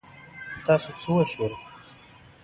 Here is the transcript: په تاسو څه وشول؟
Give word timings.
په 0.51 0.57
تاسو 0.67 0.89
څه 1.01 1.09
وشول؟ 1.15 1.53